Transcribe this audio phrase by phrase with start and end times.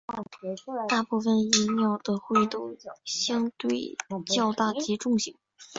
[0.87, 5.37] 大部份蚁鸟的喙都相对较大及重型。